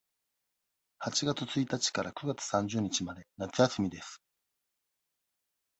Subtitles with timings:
[0.97, 4.19] 八月一日から九月三十日まで夏休みです。